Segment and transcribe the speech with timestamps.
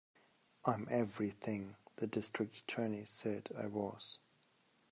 [0.65, 4.17] I'm everything the District Attorney said I was.